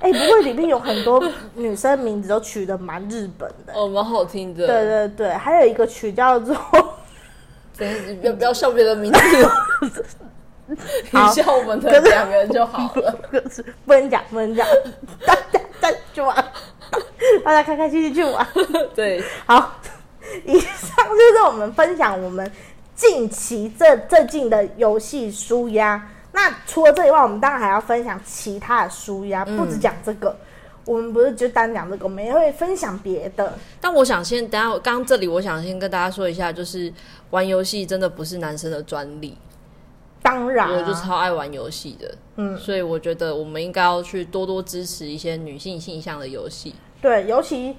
[0.00, 1.22] 哎、不过里面有很多
[1.54, 3.72] 女生名字都取的蛮日本的。
[3.74, 4.66] 哦，蛮好听的。
[4.66, 6.54] 对对对，还有一个曲叫做
[7.76, 10.04] 等一下你不要不要笑别的名字，
[11.10, 13.14] 你笑我们的两个人就好了。
[13.86, 14.66] 不能讲，不能讲，
[15.24, 16.44] 大家大家去玩，
[17.44, 18.46] 大家开开心心去玩。
[18.94, 19.78] 对，好，
[20.44, 22.50] 以上就是我们分享我们
[22.94, 26.10] 近期这最近的游戏舒压。
[26.32, 30.36] 那除了这以外，我们当然还要分享其他的舒压，不止讲这个。
[30.84, 33.52] 我们不是就单讲这个，我们也会分享别的。
[33.80, 36.90] 但我想先等一下，刚刚这里我想先跟大家说一下，就是
[37.30, 39.36] 玩游戏真的不是男生的专利，
[40.22, 46.74] 当然、我就啊，超爱玩游戏的，嗯，所以我觉得我们应该要去多多支持一些女性性向的游戏。
[47.00, 47.76] 对，尤其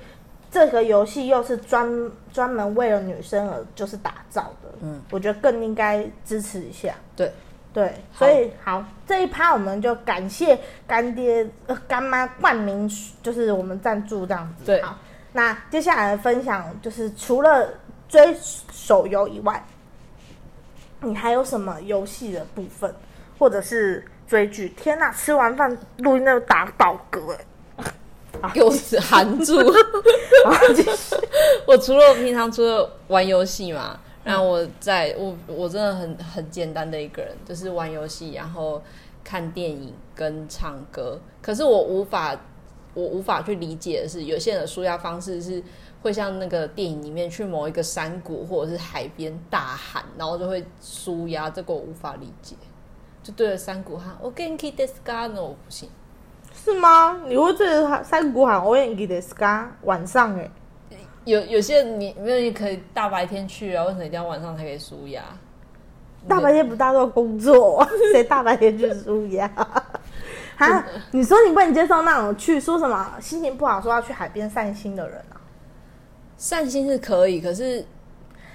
[0.49, 6.95] 这个游戏又是专专门为了女生而就是打造的，嗯，我觉得更应该支持一下。
[7.15, 7.31] 对，
[7.73, 12.89] 对，所以好这一趴我们就感谢干爹、呃、干妈冠名，
[13.21, 14.65] 就是我们赞助这样子。
[14.65, 14.97] 对好，
[15.33, 17.69] 那接下来分享就是除了
[18.07, 18.35] 追
[18.71, 19.63] 手游以外，
[21.01, 22.93] 你还有什么游戏的部分，
[23.37, 24.69] 或者是追剧？
[24.69, 27.35] 天哪，吃完饭录音那打饱嗝、
[28.53, 28.69] 给我
[29.01, 29.55] 含住。
[31.65, 38.81] 我除了平常除了玩游戏嘛，然后我在我我真的很很简单的一个人，就是玩游戏，然后
[39.23, 41.19] 看电影跟唱歌。
[41.41, 42.35] 可是我无法
[42.93, 45.61] 我无法去理解的是，有些人的舒压方式是
[46.01, 52.55] 会像那个电影里面去某一个山谷或者是海边大喊，然后就会舒压，这个我无法理解。
[53.21, 55.89] 就对着山谷喊“我 genki d e s ka” 那我不信。
[56.53, 57.19] 是吗？
[57.27, 60.49] 你会对着山谷喊 “O N G 的 ska” 晚上哎、
[61.25, 65.23] 有有些人你没有你可以大白天去啊，为什么一定要晚上才可以舒压？
[66.27, 69.47] 大白天不大家都工作，谁大白天去舒压？
[70.57, 75.38] 哈，你说你不能接受那种去说什么心情不好说要去海边散心的人啊？
[76.39, 77.85] 散心是可以，可是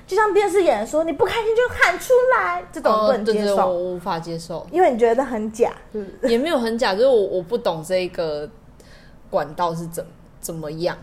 [0.07, 6.33] 就像电视演的说你不开心就喊出来，这种不能对对，我接受，无法接受，因为你觉得很假，是不是？
[6.33, 8.49] 也没有很假，就是我我不懂这个
[9.29, 10.05] 管道是怎
[10.41, 10.97] 怎么样。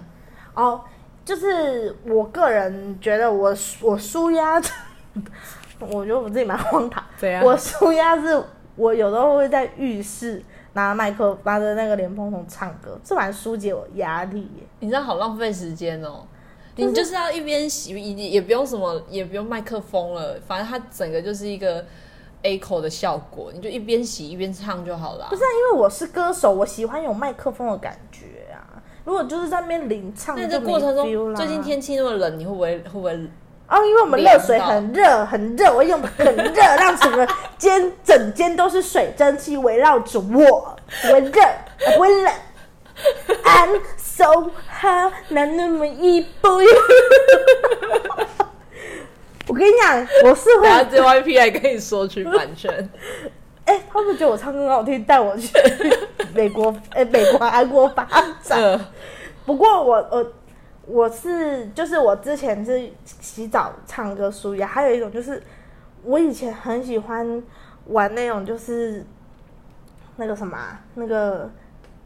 [0.56, 0.82] 哦，
[1.24, 4.60] 就是我个人觉得我我舒压，
[5.80, 7.04] 我觉得我自己蛮荒唐。
[7.15, 8.44] 怎样我舒压是
[8.76, 14.63] 我有时候会在浴室拿麦克拿着那个连风筒唱歌，这蛮疏解我压力耶。
[14.80, 16.26] 你这样好浪费时间哦。
[16.75, 21.86] 你就是要一边洗，也也不用什么，也不用麦克风了，反正它整个就是一个
[22.43, 25.36] A 口的效果，你就一边洗一边唱就好了不。
[25.36, 28.81] 是、啊、因为我是歌手，我喜欢有麦克风的感觉啊。
[29.03, 33.12] 如果就是在那边领唱，那这过程中，最近天气那么冷，你会不会会不会？
[33.67, 41.41] 哦，因为我们热水很热很热，我用很热让整个间整间都是水蒸气围绕着我，不会热，
[41.86, 42.34] 呃不会冷。
[43.43, 43.81] I'm
[44.21, 46.47] so hot，那那么一步。
[49.47, 52.89] 我跟你讲，我是会等下 JYP 来跟你说去版权。
[53.65, 55.49] 哎、他们觉得我唱歌很好听，带我去
[56.36, 58.07] 美国，哎、美国、韩国发
[58.43, 58.62] 展。
[58.62, 58.79] 嗯
[59.43, 60.31] 不过我我
[60.86, 65.41] 我是就是我之前是洗澡唱歌舒压，还有一种就是
[66.03, 67.41] 我以前很喜欢
[67.88, 69.03] 玩那种就是
[70.17, 71.49] 那个什么啊、那个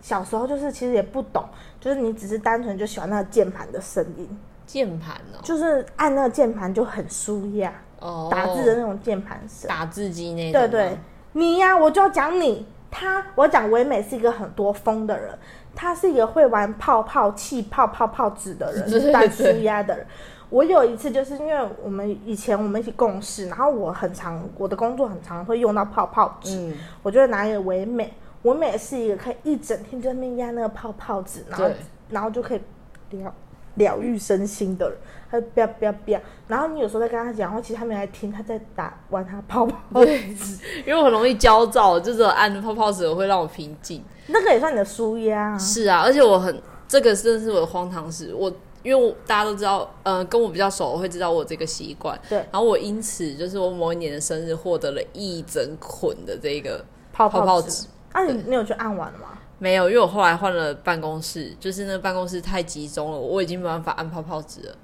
[0.06, 1.44] 小时候就是其实也不懂，
[1.80, 4.30] 就是你只是单纯就喜欢那个键盘的声音，
[4.63, 9.68] 键盘哦，就是按那个键盘就很舒压，哦，打字的那种键盘声。
[9.68, 10.68] 打字机那种吗。
[10.68, 10.98] 对对，
[11.32, 12.68] 你呀、我就要讲你。
[12.91, 15.36] 他，我讲唯美是一个很多风的人，
[15.74, 20.06] 他是一个会玩泡泡、气泡、泡泡纸的人， 对对带舒对压的人。
[20.50, 28.13] 我有一次就是因为我们以前我们一起共事，然后我很常我的工作很常会用到泡泡纸，嗯，我就会拿一个唯美，
[28.45, 31.69] 唯美是一个可以一整天就在那边压那个泡泡纸，然后
[32.10, 32.62] 然后就可以
[33.10, 33.34] 疗
[33.75, 34.97] 疗愈身心的人，
[35.29, 44.03] 他就不要不要不要，然后你有时候在跟他讲话，其实他没来听，他在打玩他泡泡纸，因为我很容易焦躁，就是按泡泡纸会让我平静。
[44.27, 45.58] 那个也算你的舒压、啊。
[45.58, 48.34] 是啊，而且我很这个真的是我的荒唐事。
[48.34, 48.49] 我
[48.81, 52.17] 因为我大家都知道，呃，跟我比较熟，我会知道我有这个习惯。
[52.29, 57.88] 对然后我因此就是我某一年的生日获得了一整捆的这个泡泡纸。
[58.15, 59.25] 啊，你你有去按完了吗？
[59.60, 64.75] 没有，因为我后来换了办公室，就是那个办公室太集中了，我已经没办法按泡泡纸了，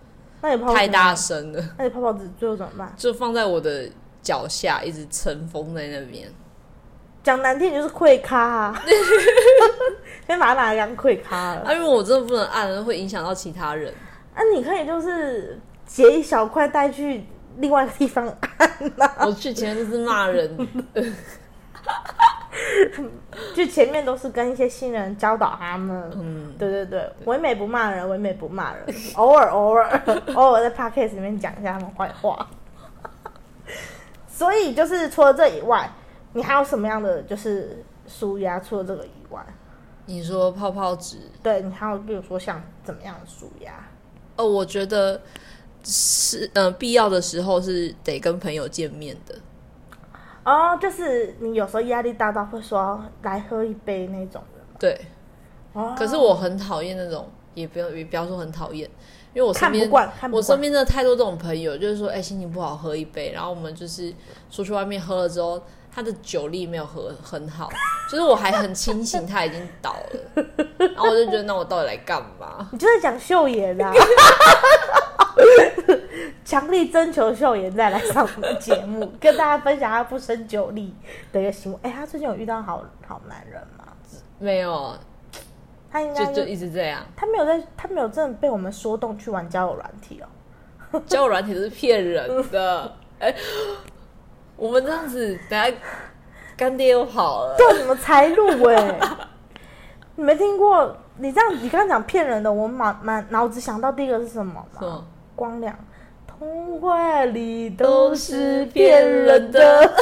[0.41, 2.93] 那你泡泡纸太大声了，那你泡泡纸最后怎么办？
[2.97, 3.89] 就放在我的
[4.21, 6.29] 脚下，一直尘封在那边。
[7.23, 8.83] 讲难听点就是溃咖啊，
[10.25, 11.61] 先把它拿来当溃咖了。
[11.61, 13.93] 啊，因为我真的不能按，会影响到其他人。
[14.33, 17.23] 啊，你可以就是截一小块带去
[17.57, 18.25] 另外一个地方
[18.57, 20.67] 按呐、我去前面就是骂人，
[23.55, 26.11] 就前面都是跟一些新人教导他们。
[26.15, 30.01] 嗯，对对对，唯美不骂人，唯美不骂人，偶尔偶尔
[30.35, 32.47] 偶尔在 podcast 里面讲一下他们坏话。
[34.27, 35.89] 所以就是除了这以外，
[36.33, 38.59] 你还有什么样的就是舒压？
[38.59, 39.45] 除了这个以外，
[40.05, 43.71] 你说泡泡纸，对你还有比如说像怎么样的舒压？
[44.37, 45.21] 哦，我觉得
[45.83, 49.35] 是，嗯、必要的时候是得跟朋友见面的。
[50.43, 54.77] 哦，就是你有时候压力大到会说来喝一杯那种的吗。
[54.79, 54.99] 对，
[55.73, 58.89] 哦，可是我很讨厌那种，也不要也不要说很讨厌，
[59.33, 60.41] 因为我身边看不惯，看不我。
[60.41, 64.13] 身边的太多这种朋友，就是说，哎、心情不好喝一杯，然后我们就是
[64.49, 65.61] 出去外面喝了之后，
[65.93, 67.69] 他的酒力没有喝很好，
[68.09, 70.43] 就是我还很清醒，他已经倒了，
[70.79, 72.67] 然后我就觉得那我到底来干嘛？
[72.71, 73.93] 你就在讲秀妍啊，
[76.43, 80.93] 强力征求秀妍再来上我们的节目，跟大家分享他不胜酒力
[81.31, 81.79] 的一个行为。
[81.83, 83.85] 哎、他最近有遇到好好男人吗？
[84.39, 84.95] 没有，
[85.91, 90.99] 他应该就就一直这样，他没有在，他没有真的被我们说动去玩交友软体哦。
[91.05, 92.91] 交友软体都是骗人的。
[93.19, 93.33] 哎、
[94.57, 95.71] 我们这样子，等下
[96.57, 97.55] 干爹又跑了。
[97.55, 98.99] 对，你们才入哎、
[100.15, 100.97] 你没听过？
[101.17, 105.05] 你这样，你刚刚讲骗人的，我满满脑子想到第一个是什么吗？
[105.35, 105.77] 光良，
[106.41, 109.93] 童话里都是骗人的。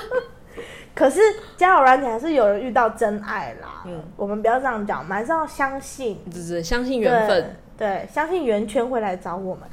[0.94, 1.20] 可是
[1.54, 3.82] 交友软体还是有人遇到真爱啦。
[3.84, 7.54] 嗯我们不要这样讲，我们还是要相信只是相信缘分。
[7.76, 9.68] 对，对，相信圆圈会来找我们。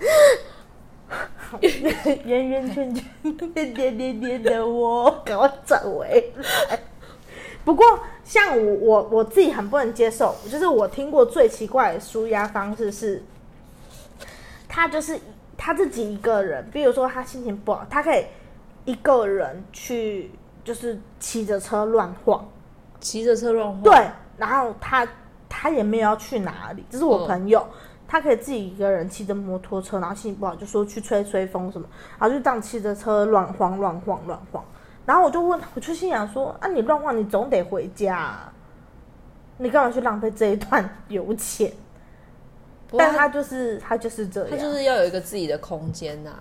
[2.26, 3.06] 圆圆圈圈，
[3.54, 6.34] 点点点点的我， 赶快转回
[6.70, 6.80] 来。
[7.64, 7.86] 不过，
[8.26, 13.24] 像我我我自己很不能接受，就是我听过最奇怪的舒压方式是，
[14.68, 15.18] 他就是
[15.58, 18.26] 他自己一个人，比如说他心情不好，他可以
[18.86, 20.32] 一个人去，
[20.64, 22.46] 就是骑着车乱晃，
[23.00, 25.08] 骑着车乱晃，对，然后他
[25.48, 27.66] 他也没有要去哪里，这是我嗯朋友，
[28.08, 31.88] 他可以自己一个人骑着摩托车，然后心情不好就说去吹吹风什么，
[32.20, 34.64] 然后就这样骑着车乱晃乱晃乱晃，
[35.06, 38.54] 然后我就问，我就心想说，啊你乱晃你总得回家、啊，
[39.58, 41.72] 你干嘛去浪费这一段油钱？
[42.94, 46.32] 不但他就是他就是这样，他就是要有一个自己的空间呐、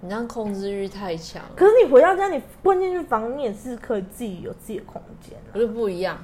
[0.00, 5.54] 你这样控制欲太强，可是你回到家，你关进去房，你也是可以自己有自己的空间啊。
[5.54, 6.18] 我就不一样。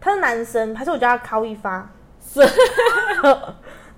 [0.00, 1.88] 他是男生，还是我叫他靠一发？
[2.20, 2.40] 是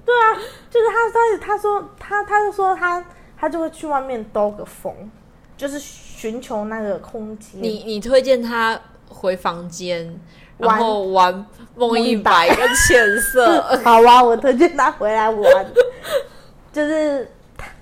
[0.04, 0.26] 对啊，
[0.68, 3.02] 就是他他他说他他就说他
[3.38, 4.94] 他就会去外面兜个风，
[5.56, 7.62] 就是寻求那个空间。
[7.62, 8.78] 你你推荐他
[9.08, 10.18] 回房间，玩
[10.60, 15.66] 然后玩梦一百跟浅色， 好啊，我推荐他回来玩，
[16.72, 17.28] 就是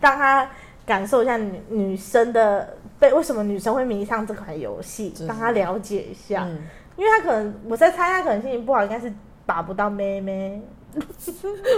[0.01, 0.49] 让他
[0.87, 6.45] 感受一下女女生的被为什么女生会迷上这款游戏，让他了解一下。
[6.47, 6.59] 嗯，
[6.97, 9.13] 因为他可能我在猜，他可能心情不好，应该是
[9.45, 10.63] 把不到妹妹。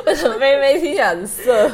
[0.06, 1.70] 为什么妹妹听起来很色？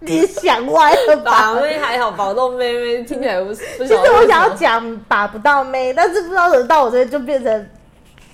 [0.00, 1.54] 你想歪了吧？
[1.54, 4.54] 把妹还好，保到妹妹听起来不是其实我想要。
[4.54, 7.66] 讲把不到妹，但是不知道怎么到我这边就变成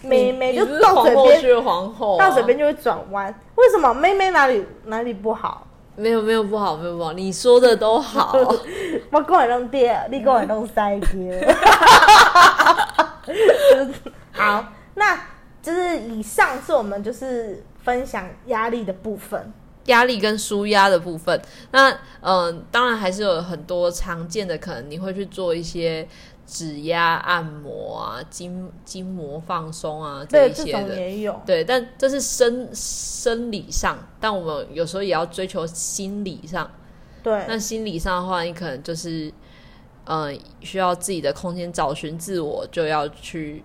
[0.03, 3.35] 妹妹，就到嘴边皇后皇后、啊，到嘴边就会转弯。
[3.57, 5.67] 为什么妹妹哪里哪里不好？
[5.95, 8.33] 没有没有不好，没有不好，你说的都好。
[9.13, 11.55] 我跟我弄爹，你跟我弄塞爹。
[14.33, 15.19] 好，那
[15.63, 19.53] 就是以上是我们就是分享压力的部分。
[19.87, 21.43] 压力跟舒压的部分，
[21.73, 26.07] 那嗯、呃当然还是有很多常见的，可能你会去做一些
[26.47, 30.97] 指压、按摩啊、筋筋膜放松啊这一些的。
[30.97, 31.41] 也有。
[31.47, 36.71] 对，但这是生生理上，但我们有时候也要追求心理上。
[37.23, 39.33] 对，那心理上的话，你可能就是，
[40.05, 43.63] 呃，需要自己的空间，找寻自我，就要去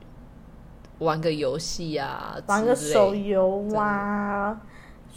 [1.00, 4.62] 玩个游戏啊，玩个手游啊，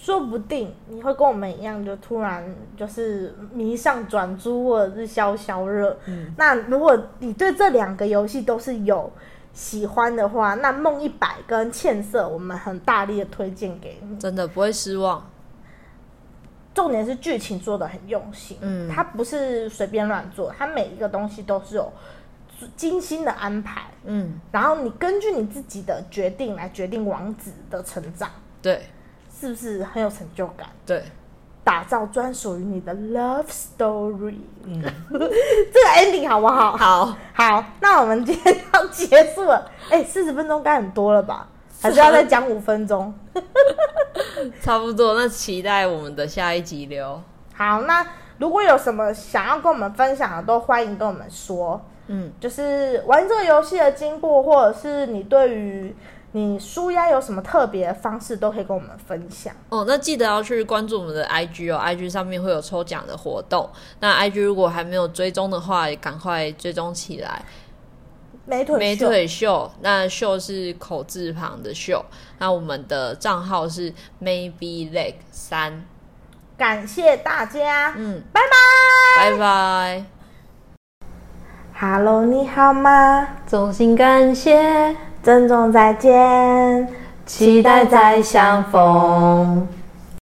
[0.03, 2.42] 说不定你会跟我们一样，就突然
[2.74, 5.94] 就是迷上转租或者是消消热。
[6.07, 9.12] 嗯那如果你对这两个游戏都是有
[9.53, 14.18] 喜欢的话，那梦一百跟欠色，我们很大力的推荐给你。
[14.18, 15.28] 真的不会失望。
[16.72, 21.92] 重点是剧情做的很用心，嗯它不是随便乱做，它每一个东西都是有
[22.76, 28.30] 精心的安排，嗯，然后你根据你自己的决定来决定王子的成长，
[28.62, 28.82] 对
[29.41, 30.68] 是不是很有成就感？
[30.84, 31.03] 对，
[31.64, 36.76] 打造专属于你的 love story，嗯， 这个 ending 好不好？
[36.76, 41.49] 好，好，那我们今天要结束了，哎、四十分钟该很多了吧？
[41.80, 43.14] 还是要再讲五分钟？
[44.61, 45.14] 差不多。
[45.14, 47.22] 那期待我们的下一集聊。
[47.55, 51.80] 好，那如果有什么想要跟我们分享的，都欢迎跟我们说。
[52.09, 55.95] 嗯，就是玩这个游戏的经过，或者是你对于
[56.32, 59.52] 你舒压有什么特别的方式，都可以跟我们分享。
[59.68, 63.68] 哦，那记得要去关注我们的 IG 哦，IG 上面会有抽奖的活动。
[63.98, 67.42] 那 IG 如果还没有追踪的话，也赶快追踪起来。
[68.46, 72.04] 美腿美腿秀，那秀是口字旁的秀。
[72.38, 75.84] 那我们的账号是 maybe leg 三。
[76.56, 79.30] 感谢大家，嗯，拜拜。
[79.30, 80.04] 拜拜。
[81.78, 83.26] Hello，你好吗？
[83.46, 86.88] 衷心感谢，珍重再见，
[87.26, 89.68] 期待再相逢。